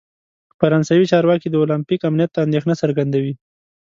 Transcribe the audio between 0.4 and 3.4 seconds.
فرانسوي چارواکي د اولمپیک امنیت ته اندیښنه څرګندوي.